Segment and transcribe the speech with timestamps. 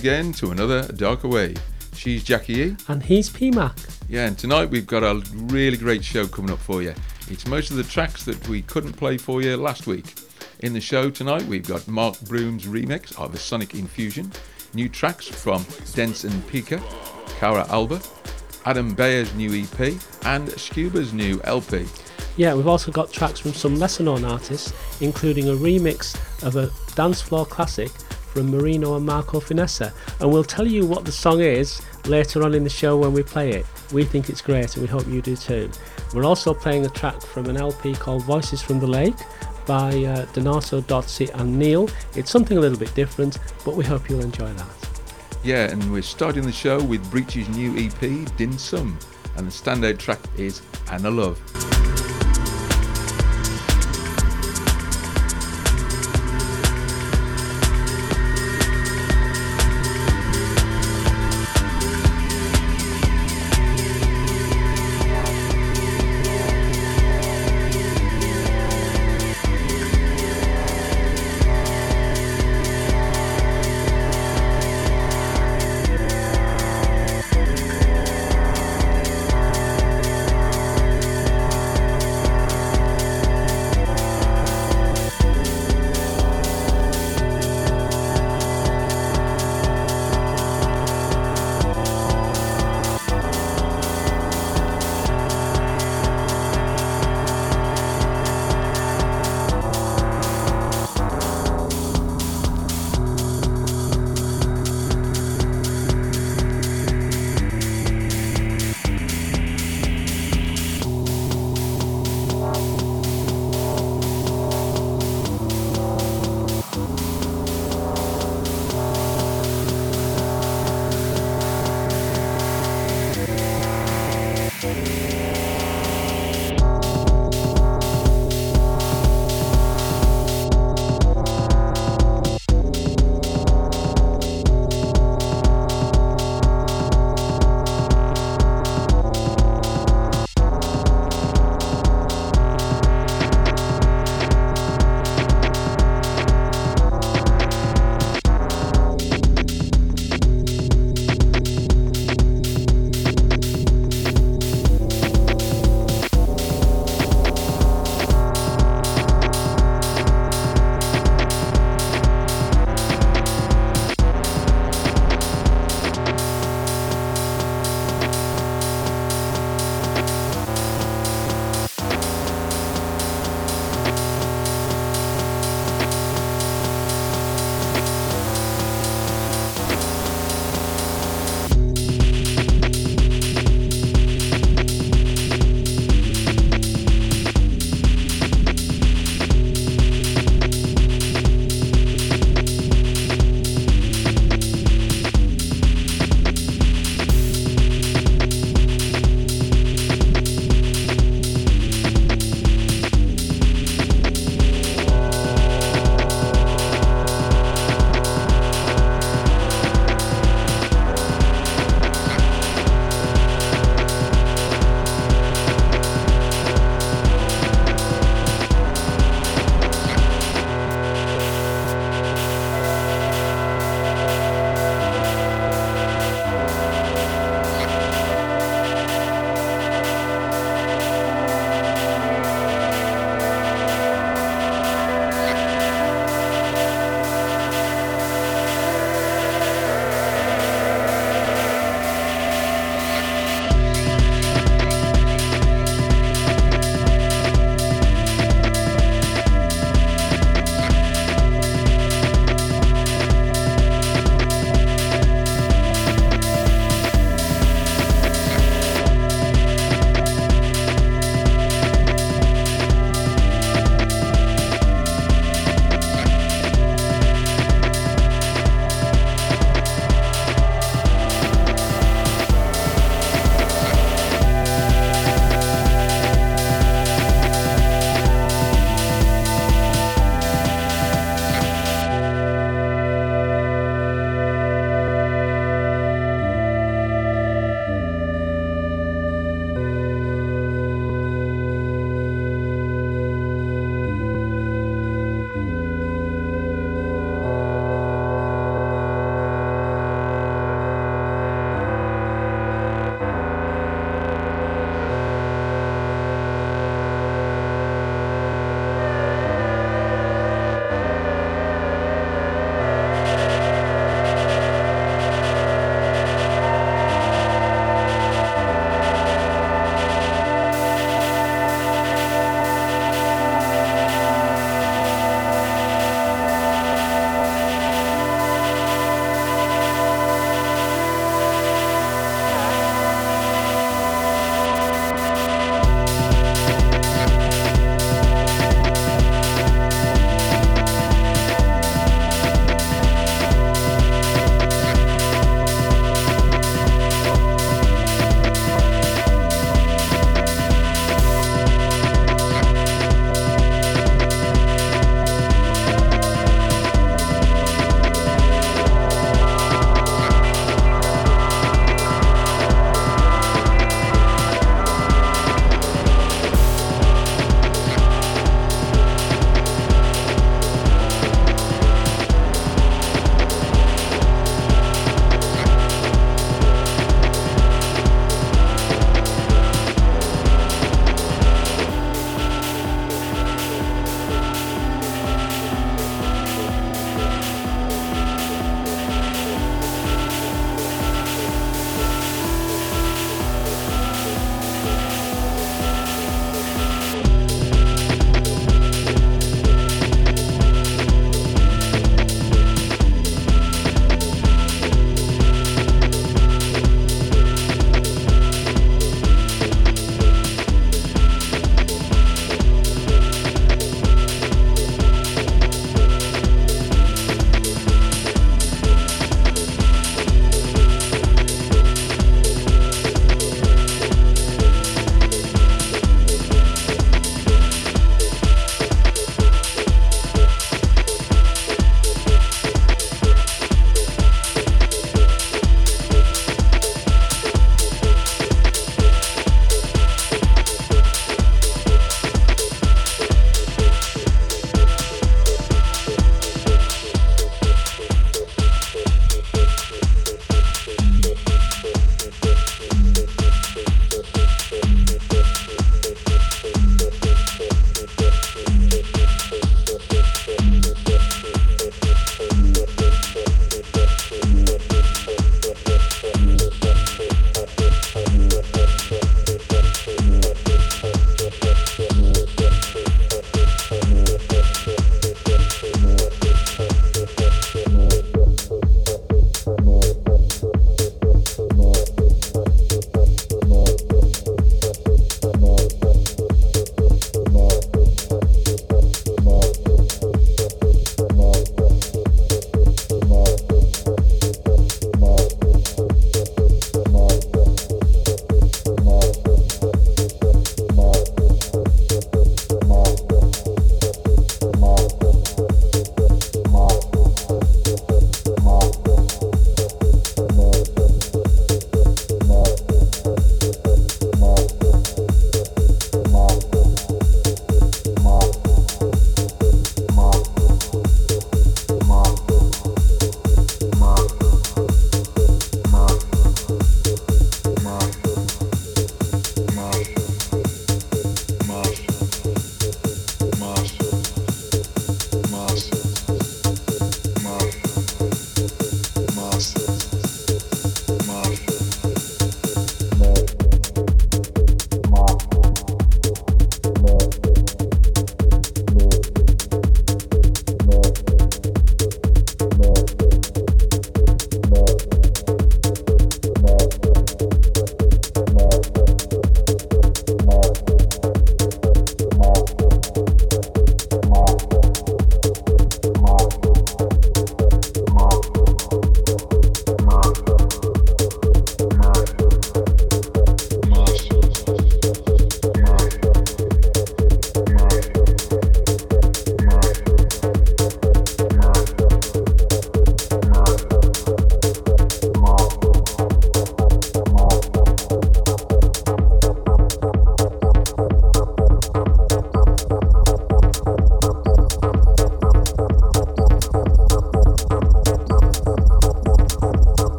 [0.00, 1.60] Again to another Darker Wave.
[1.92, 2.76] She's Jackie E.
[2.88, 3.98] And he's PMAC.
[4.08, 6.94] Yeah, and tonight we've got a really great show coming up for you.
[7.28, 10.14] It's most of the tracks that we couldn't play for you last week.
[10.60, 14.32] In the show tonight we've got Mark Broom's remix of a Sonic Infusion,
[14.72, 16.80] new tracks from Dense and Pika,
[17.38, 18.00] Cera Alba,
[18.64, 21.84] Adam Beyer's new EP, and Scuba's new LP.
[22.38, 26.70] Yeah, we've also got tracks from some lesser known artists, including a remix of a
[26.94, 27.90] dance floor classic
[28.32, 29.92] from Marino and Marko Finessa.
[30.20, 33.22] And we'll tell you what the song is later on in the show when we
[33.22, 33.66] play it.
[33.92, 35.70] We think it's great and we hope you do too.
[36.14, 39.16] We're also playing a track from an LP called Voices from the Lake
[39.66, 41.88] by uh, Donato Dozzy and Neel.
[42.16, 44.80] It's something a little bit different, but we hope you'll enjoy that.
[45.42, 48.98] Yeah, and we're starting the show with Breach's new EP, Dim Sum,
[49.36, 51.79] and the standout track is Anna Love.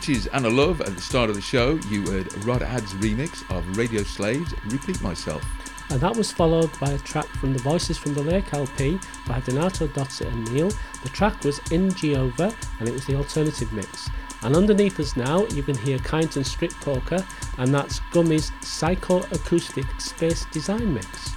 [0.00, 3.76] Breach's and a Love at the start of the show, you heard Rodhad's remix of
[3.76, 5.44] Radio Slaves Repeat Myself.
[5.90, 9.40] And that was followed by a track from the Voices from the Lake LP by
[9.40, 10.72] Donato Dozzy and Neel.
[11.02, 14.08] The track was In Giova and it was the alternative mix.
[14.42, 17.22] And underneath us now, you can hear Keinton Strip Poker,
[17.58, 21.34] and that's Gummy's Psycho-Acoustic Space Design Mix.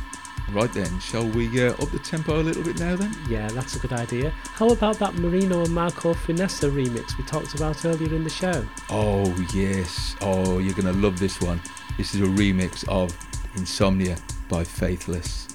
[0.54, 3.12] Right then, shall we uh, up the tempo a little bit now then?
[3.28, 4.30] Yeah, that's a good idea.
[4.54, 8.63] How about that Marino and Marko Finessa remix we talked about earlier in the show?
[8.92, 10.16] Oh, yes.
[10.22, 11.60] Oh, you're going to love this one.
[11.98, 13.18] This is a remix of
[13.56, 14.16] Insomnia
[14.48, 15.48] by Faithless.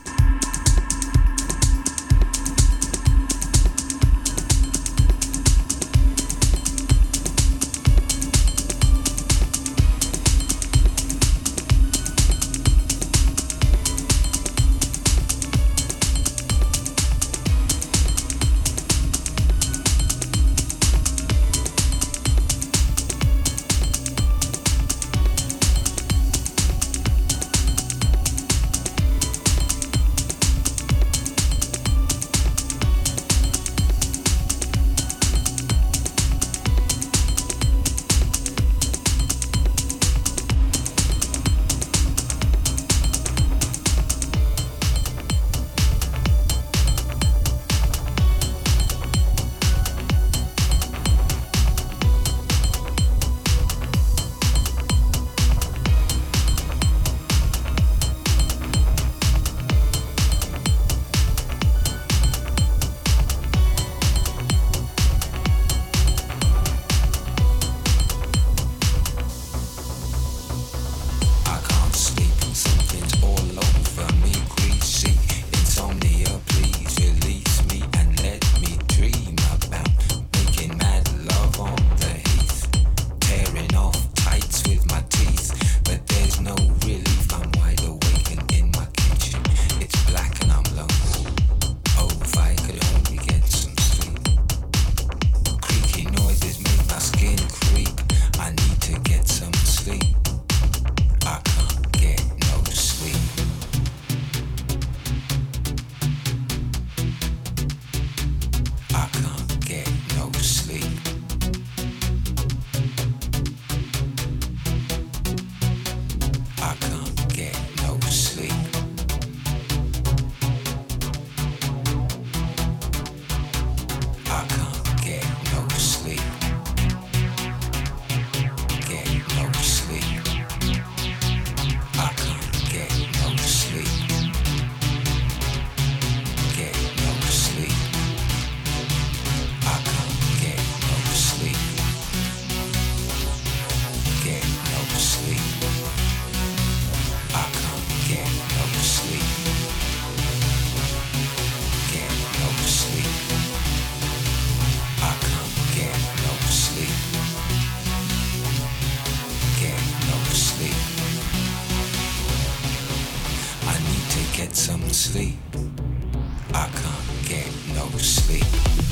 [168.03, 168.88] Sleep.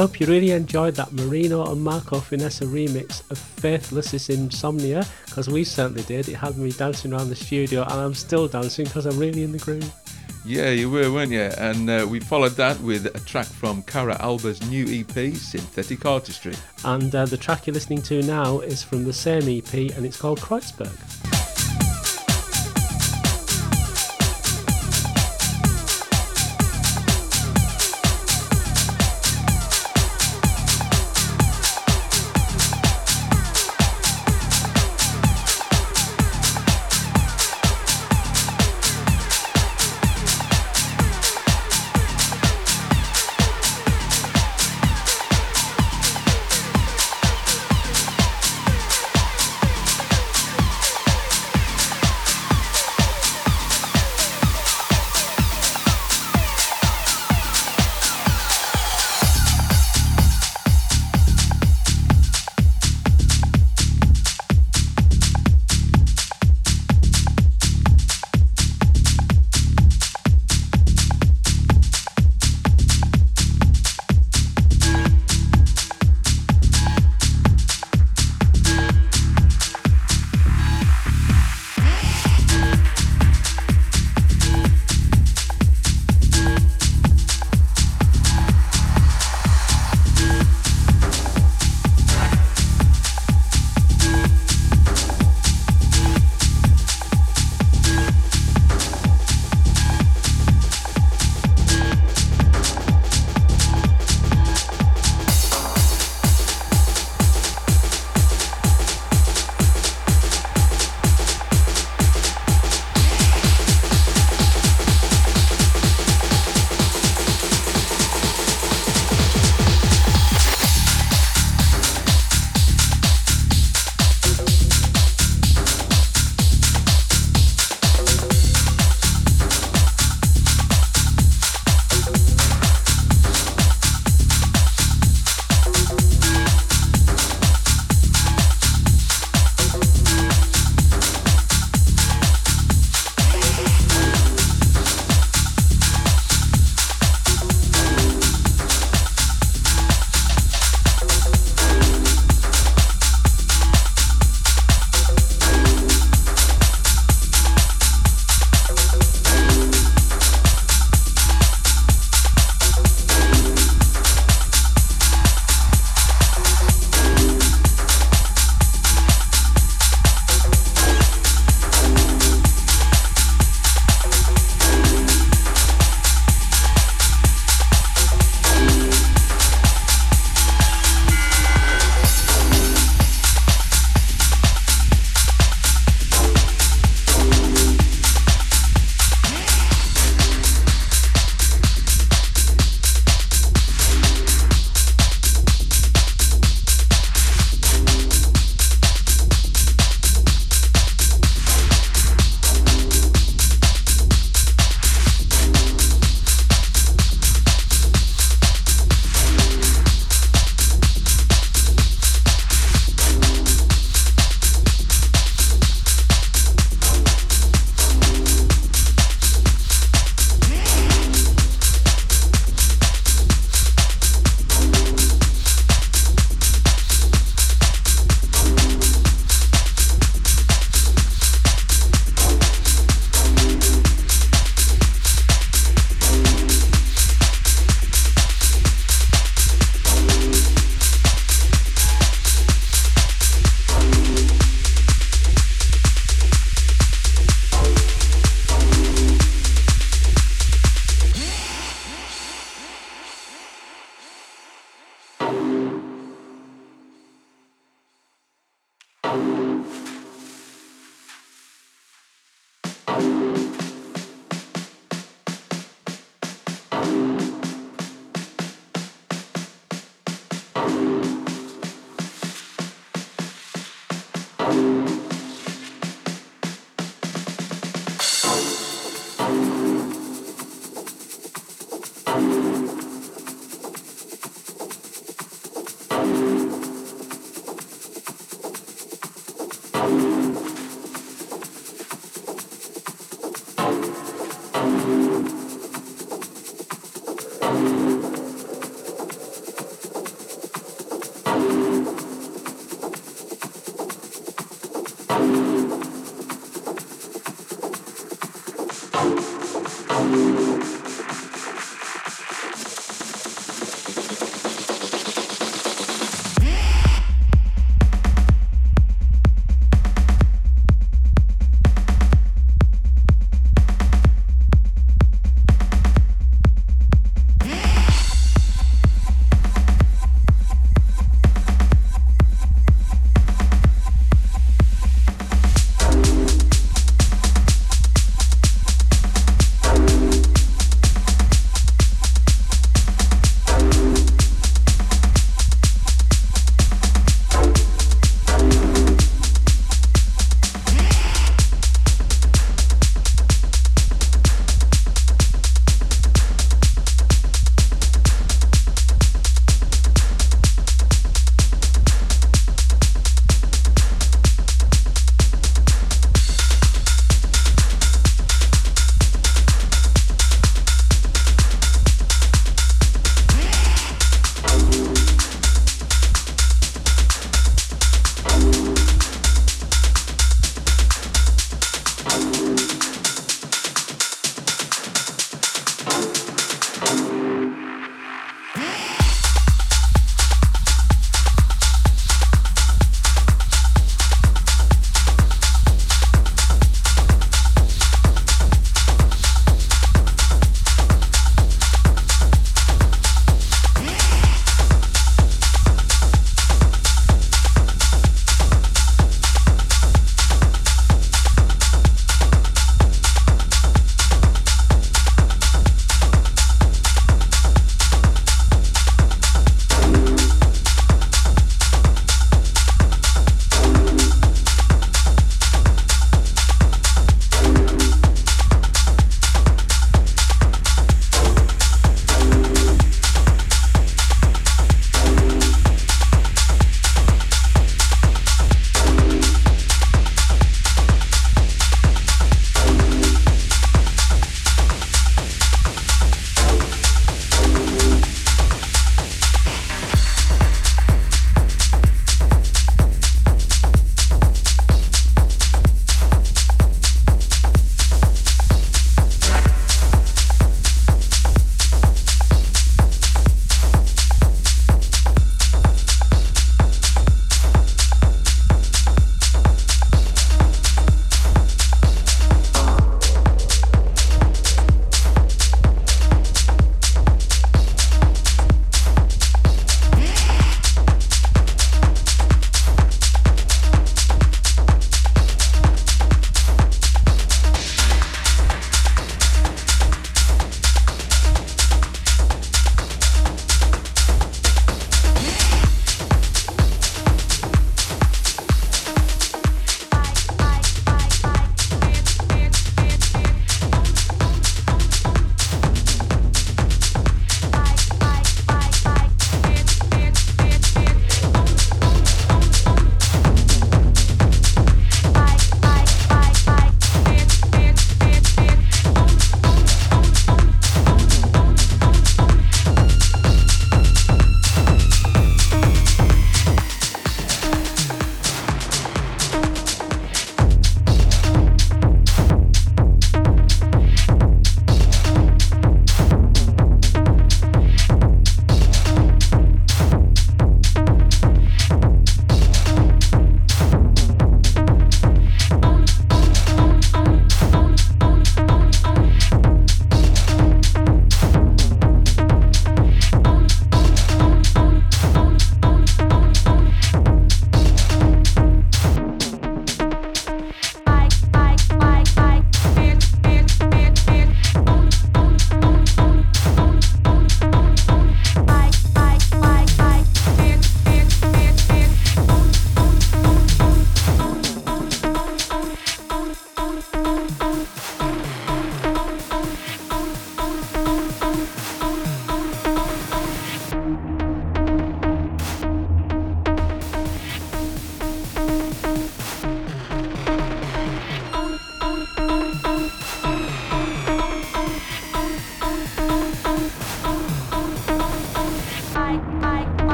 [0.00, 5.50] Hope you really enjoyed that Marino and Marko Finessa remix of Faithless is Insomnia, because
[5.50, 6.26] we certainly did.
[6.26, 9.52] It had me dancing around the studio, and I'm still dancing because I'm really in
[9.52, 9.92] the groove.
[10.42, 11.50] Yeah, you were, weren't you?
[11.58, 16.54] And uh, we followed that with a track from Cera Alba's new EP, Synthetic Artistry.
[16.82, 20.16] And uh, the track you're listening to now is from the same EP, and it's
[20.16, 21.39] called Kreuzberg.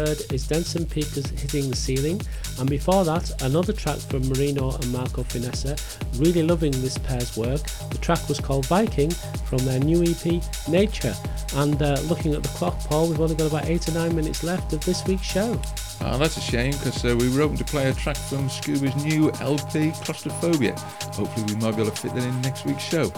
[0.00, 2.22] Heard is Dense and Pika's Hitting the Ceiling,
[2.58, 5.76] and before that, another track from Marino and Marko Finessa.
[6.18, 7.60] Really loving this pair's work.
[7.90, 11.14] The track was called Viking from their new EP Nature.
[11.54, 14.42] And uh, looking at the clock, Paul, we've only got about eight or nine minutes
[14.42, 15.60] left of this week's show.
[16.00, 18.96] Oh, that's a shame because uh, we were hoping to play a track from Scuba's
[19.04, 20.78] new LP, Claustrophobia.
[21.12, 23.12] Hopefully, we might be able to fit that in next week's show.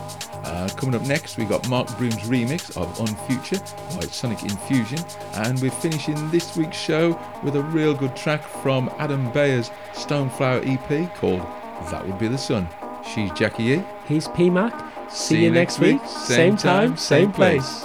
[0.44, 3.62] Uh, coming up next, we got Mark Broom's remix of On Future
[3.96, 4.98] by Sonic Infusion,
[5.34, 10.30] and we're finishing this week's show with a real good track from Adam Beyer's Stone
[10.30, 11.40] Flower EP called
[11.90, 12.68] That Would Be the Sun.
[13.14, 13.84] She's Jackie E.
[14.08, 14.72] He's P Mac.
[15.10, 16.00] See, See you next week.
[16.00, 16.10] week.
[16.10, 17.84] Same, same time, same place.